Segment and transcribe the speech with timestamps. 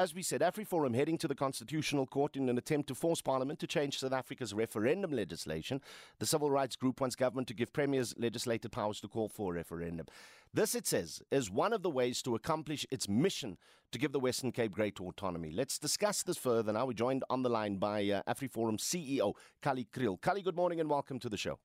[0.00, 3.58] as we said, AfriForum heading to the Constitutional Court in an attempt to force Parliament
[3.58, 5.82] to change South Africa's referendum legislation.
[6.18, 9.56] The civil rights group wants government to give premiers legislative powers to call for a
[9.56, 10.06] referendum.
[10.54, 13.58] This, it says, is one of the ways to accomplish its mission
[13.92, 15.50] to give the Western Cape greater autonomy.
[15.50, 16.86] Let's discuss this further now.
[16.86, 20.18] We're joined on the line by uh, AfriForum CEO, Kallie Kriel.
[20.18, 21.58] Kallie, good morning and welcome to the show.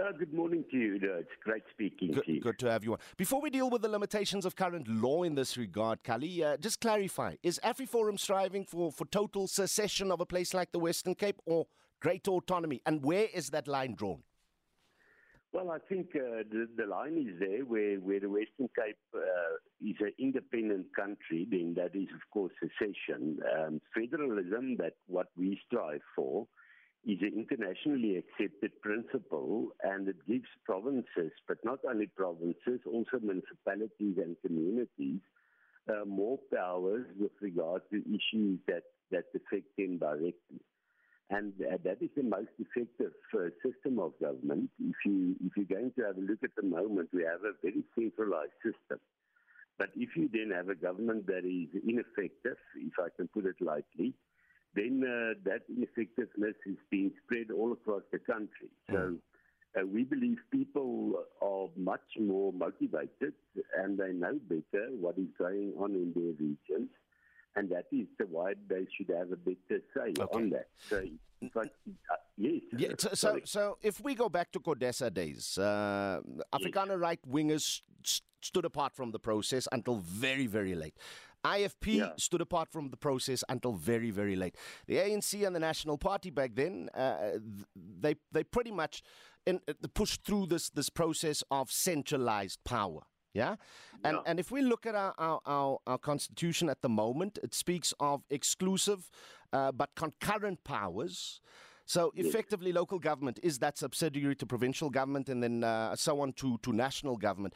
[0.00, 0.98] Uh, good morning to you.
[1.02, 2.40] It's great speaking good, to you.
[2.40, 2.98] Good to have you on.
[3.18, 6.80] Before we deal with the limitations of current law in this regard, Kallie, uh, just
[6.80, 11.36] clarify is AfriForum striving for, for total secession of a place like the Western Cape
[11.44, 11.66] or
[12.00, 12.80] great autonomy?
[12.86, 14.22] And where is that line drawn?
[15.52, 19.20] Well, I think uh, the, the line is there where, where the Western Cape uh,
[19.84, 23.40] is an independent country, then that is, of course, secession.
[23.58, 26.46] Um, federalism, that what we strive for,
[27.06, 34.16] is an internationally accepted principle and it gives provinces, but not only provinces, also municipalities
[34.18, 35.20] and communities,
[35.88, 40.60] uh, more powers with regard to issues that, that affect them directly.
[41.30, 44.68] And uh, that is the most effective uh, system of government.
[44.80, 47.54] If, you, if you're going to have a look at the moment, we have a
[47.62, 48.98] very centralized system.
[49.78, 53.56] But if you then have a government that is ineffective, if I can put it
[53.60, 54.12] lightly,
[54.74, 58.70] then uh, that ineffectiveness is being spread all across the country.
[58.90, 59.16] So
[59.78, 63.34] uh, we believe people are much more motivated
[63.78, 66.90] and they know better what is going on in their regions.
[67.56, 70.38] And that is the why they should have a better say okay.
[70.38, 70.68] on that.
[70.88, 71.04] So,
[71.52, 72.62] but, uh, yes.
[72.76, 76.20] Yeah, so, so, so, if we go back to CODESA days, uh,
[76.54, 76.98] Afrikaner yes.
[76.98, 77.80] right wingers
[78.40, 80.94] stood apart from the process until very, very late.
[81.44, 82.10] IFP yeah.
[82.16, 84.56] stood apart from the process until very, very late.
[84.86, 87.38] The ANC and the National Party back then, uh,
[87.74, 89.02] they they pretty much
[89.46, 93.00] in, uh, pushed through this this process of centralized power.
[93.32, 93.56] Yeah?
[94.04, 94.22] And yeah.
[94.26, 97.94] and if we look at our, our, our, our, constitution at the moment, it speaks
[98.00, 99.10] of exclusive
[99.52, 101.40] uh, but concurrent powers.
[101.86, 106.32] So effectively, local government is that subsidiary to provincial government and then uh, so on
[106.34, 107.52] to, to national government.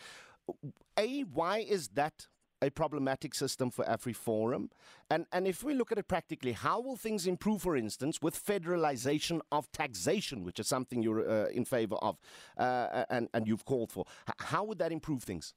[0.98, 2.26] A, why is that
[2.62, 4.68] a problematic system for AfriForum?
[5.10, 8.34] And, and if we look at it practically, how will things improve, for instance, with
[8.34, 12.18] federalization of taxation, which is something you're uh, in favor of
[12.56, 14.04] uh, and, and you've called for?
[14.38, 15.54] How would that improve things?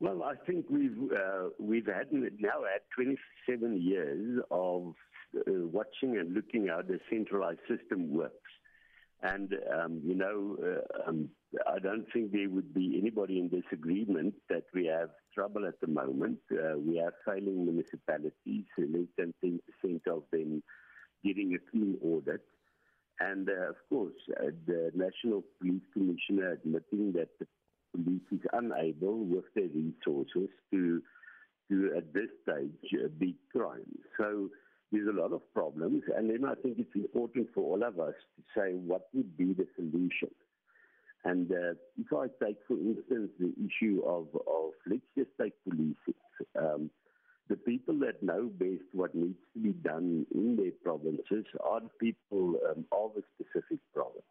[0.00, 4.94] Well, I think we've uh, we've had now had 27 years of
[5.36, 8.36] uh, watching and looking how the centralized system works.
[9.22, 11.28] And, um, you know, uh, um,
[11.72, 15.86] I don't think there would be anybody in disagreement that we have trouble at the
[15.86, 16.38] moment.
[16.50, 19.60] Uh, we have failing municipalities, less than 10%
[20.08, 20.62] of them
[21.24, 22.42] getting a clean audit.
[23.20, 27.46] And, uh, of course, uh, the National Police Commissioner admitting that the
[27.94, 31.02] police is unable with their resources to,
[31.70, 33.98] to at this stage, uh, beat crime.
[34.18, 34.50] So,
[34.92, 36.02] there's a lot of problems.
[36.14, 39.54] And then I think it's important for all of us to say what would be
[39.54, 40.28] the solution.
[41.24, 45.96] And uh, if I take, for instance, the issue of, of let's just take policing.
[46.58, 46.90] Um,
[47.48, 51.90] the people that know best what needs to be done in their provinces are the
[52.00, 54.22] people um, of a specific province.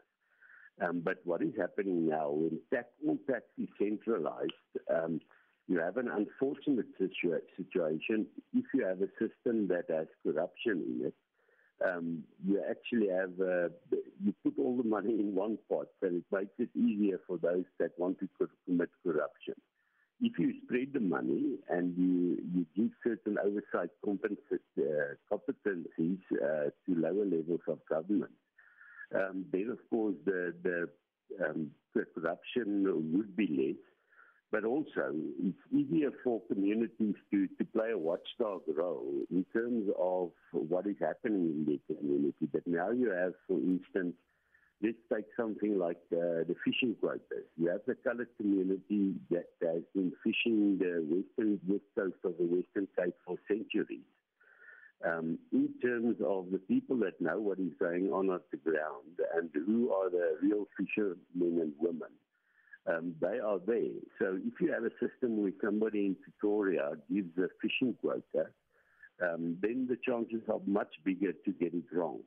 [0.81, 4.51] Um, but what is happening now, when tax, all tax is centralized,
[4.93, 5.19] um,
[5.67, 11.07] you have an unfortunate situa- situation if you have a system that has corruption in
[11.07, 11.13] it.
[11.83, 13.69] Um, you actually have uh,
[14.23, 17.63] you put all the money in one pot, and it makes it easier for those
[17.79, 18.29] that want to
[18.65, 19.55] commit corruption.
[20.21, 24.11] If you spread the money and you, you give certain oversight uh,
[25.31, 28.31] competencies uh, to lower levels of government,
[29.15, 30.89] um, then of course the the,
[31.43, 33.90] um, the corruption would be less
[34.51, 40.31] but also it's easier for communities to, to play a watchdog role in terms of
[40.51, 42.47] what is happening in the community.
[42.51, 44.15] But now you have, for instance,
[44.83, 47.47] let's take something like uh, the fishing quotas.
[47.57, 52.45] You have the colored community that has been fishing the western west coast of the
[52.45, 54.03] Western Cape for centuries.
[55.03, 59.17] Um, in terms of the people that know what is going on at the ground
[59.35, 61.17] and who are the real fishermen
[61.59, 62.11] and women,
[62.87, 63.99] um, they are there.
[64.19, 68.49] So if you have a system where somebody in Pretoria gives a fishing quota,
[69.21, 72.21] um, then the chances are much bigger to get it wrong.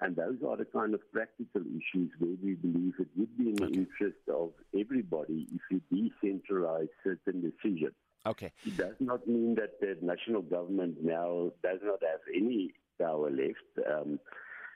[0.00, 3.54] And those are the kind of practical issues where we believe it would be in
[3.54, 7.94] the interest of everybody if you decentralize certain decisions.
[8.26, 8.52] Okay.
[8.66, 13.88] It does not mean that the national government now does not have any power left.
[13.90, 14.18] Um,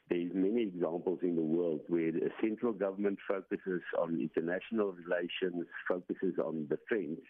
[0.08, 6.38] there's many examples in the world where the central government focuses on international relations, focuses
[6.38, 7.20] on defense,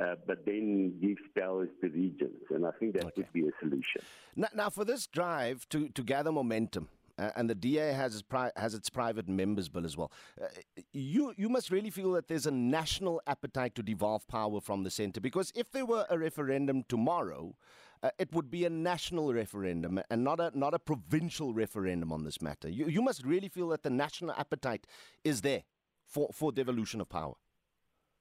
[0.00, 2.42] uh, but then gives powers to regions.
[2.50, 3.12] And I think that okay.
[3.18, 4.02] would be a solution.
[4.36, 6.88] Now, now, for this drive to, to gather momentum,
[7.18, 10.10] uh, and the DA has its, pri- has its private members bill as well.
[10.40, 10.46] Uh,
[10.92, 14.90] you you must really feel that there's a national appetite to devolve power from the
[14.90, 17.54] centre because if there were a referendum tomorrow,
[18.02, 22.24] uh, it would be a national referendum and not a not a provincial referendum on
[22.24, 22.68] this matter.
[22.68, 24.86] You you must really feel that the national appetite
[25.24, 25.64] is there
[26.06, 27.34] for for devolution of power.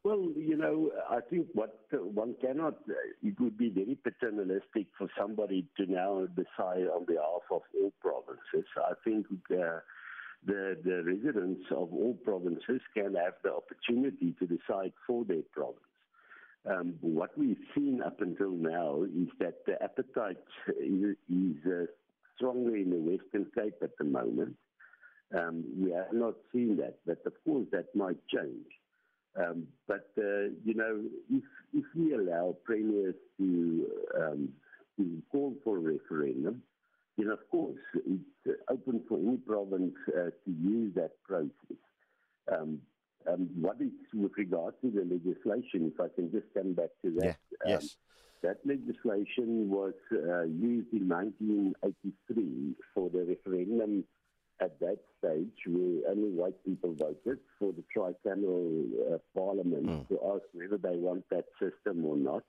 [0.03, 2.75] Well, you know, I think what one cannot,
[3.21, 8.65] it would be very paternalistic for somebody to now decide on behalf of all provinces.
[8.77, 9.79] I think uh,
[10.45, 15.83] the, the residents of all provinces can have the opportunity to decide for their province.
[16.65, 21.15] Um, what we've seen up until now is that the appetite is,
[21.65, 21.85] uh,
[22.35, 24.55] stronger in the Western Cape at the moment.
[25.37, 28.65] Um, we have not seen that, but of course that might change.
[29.35, 34.49] Um, but uh, you know, if if we allow premiers to um,
[34.97, 36.63] to call for a referendum,
[37.17, 41.77] then of course it's open for any province uh, to use that process.
[42.51, 42.81] Um,
[43.27, 45.91] um, what is with regard to the legislation?
[45.93, 47.37] If I can just come back to that.
[47.65, 47.69] Yeah.
[47.79, 47.95] Yes.
[48.41, 54.05] That legislation was uh, used in 1983 for the referendum
[54.61, 60.07] at that stage where only white people voted for the tricameral uh, parliament mm.
[60.07, 62.43] to ask whether they want that system or not.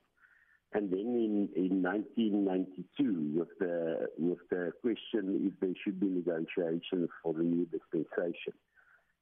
[0.73, 7.09] And then in, in 1992, with the, with the question if there should be negotiations
[7.21, 8.53] for the new dispensation.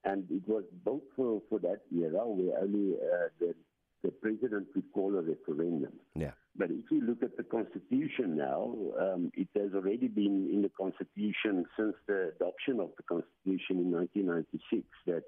[0.05, 3.53] And it was built for, for that era where only uh, the
[4.03, 5.91] the president could call a referendum.
[6.15, 6.31] Yeah.
[6.55, 10.69] But if you look at the Constitution now, um, it has already been in the
[10.69, 15.23] Constitution since the adoption of the Constitution in 1996 that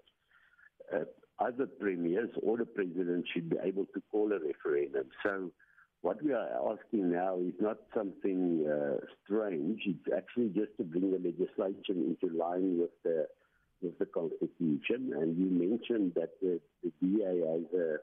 [0.94, 5.10] uh, either premiers or the president should be able to call a referendum.
[5.24, 5.52] So
[6.02, 9.82] what we are asking now is not something uh, strange.
[9.86, 13.28] It's actually just to bring the legislation into line with the
[13.82, 15.14] with the Constitution.
[15.16, 17.98] And you mentioned that the, the DA has a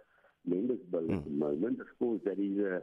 [0.48, 1.16] members bill mm.
[1.16, 1.80] at the moment.
[1.80, 2.82] Of course, that is a,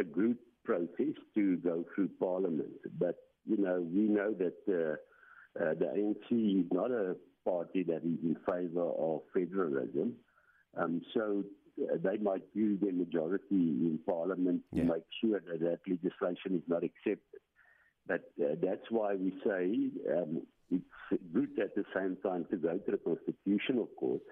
[0.00, 2.70] a group process to go through Parliament.
[2.98, 7.98] But, you know, we know that uh, uh, the ANC is not a party that
[7.98, 10.14] is in favour of federalism.
[10.76, 11.44] Um, so
[11.82, 14.82] uh, they might use their majority in Parliament yeah.
[14.82, 17.40] to make sure that that legislation is not accepted.
[18.06, 21.43] But uh, that's why we say um, it's good
[21.76, 24.22] at the same time to go to the Constitutional Court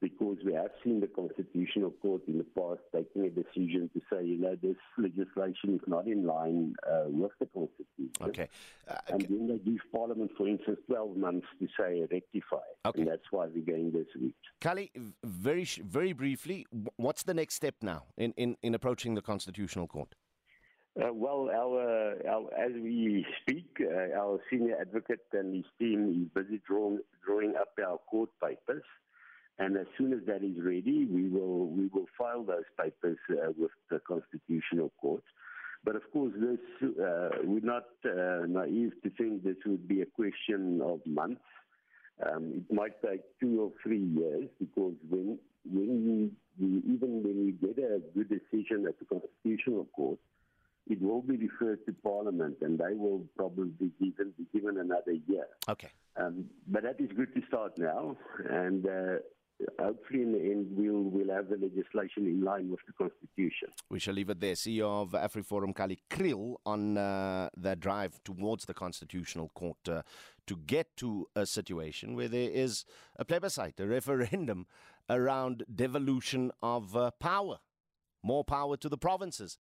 [0.00, 4.24] because we have seen the Constitutional Court in the past taking a decision to say,
[4.24, 8.12] you know, this legislation is not in line uh, with the Constitution.
[8.22, 8.48] Okay.
[8.88, 12.58] Uh, and then they give Parliament, for instance, 12 months to say rectify.
[12.86, 13.00] Okay.
[13.00, 14.36] And that's why we're going this week.
[14.60, 14.90] Kallie,
[15.24, 20.14] very, very briefly, what's the next step now in, in, in approaching the Constitutional Court?
[20.98, 26.42] Uh, well, our, our, as we speak, uh, our senior advocate and his team is
[26.42, 28.82] busy drawing, drawing up our court papers.
[29.60, 33.52] And as soon as that is ready, we will we will file those papers uh,
[33.56, 35.22] with the Constitutional Court.
[35.84, 40.06] But of course, this uh, we're not uh, naive to think this would be a
[40.06, 41.42] question of months.
[42.24, 47.52] Um, it might take two or three years because when when we, even when we
[47.52, 50.18] get a good decision at the Constitutional Court,
[50.88, 55.12] it will be referred to Parliament, and they will probably be given be given another
[55.26, 55.46] year.
[55.68, 55.90] Okay.
[56.16, 58.16] Um, but that is good to start now,
[58.50, 59.18] and uh,
[59.78, 63.68] hopefully in the end we'll, we'll have the legislation in line with the Constitution.
[63.90, 64.54] We shall leave it there.
[64.54, 70.02] CEO of AfriForum, Kallie Kriel, on uh, their drive towards the Constitutional Court uh,
[70.46, 72.84] to get to a situation where there is
[73.16, 74.66] a plebiscite, a referendum
[75.10, 77.58] around devolution of uh, power.
[78.22, 79.58] More power to the provinces.